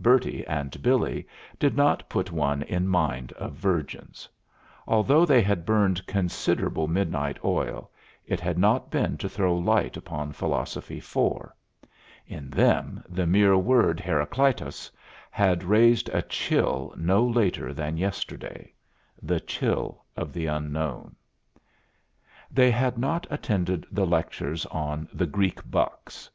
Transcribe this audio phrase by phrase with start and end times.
[0.00, 1.24] Bertie and Billy
[1.60, 4.28] did not put one in mind of virgins:
[4.88, 7.88] although they had burned considerable midnight oil,
[8.26, 11.54] it had not been to throw light upon Philosophy 4.
[12.26, 14.90] In them the mere word Heracleitos
[15.30, 18.74] had raised a chill no later than yesterday,
[19.22, 21.14] the chill of the unknown.
[22.50, 26.28] They had not attended the lectures on the "Greek bucks."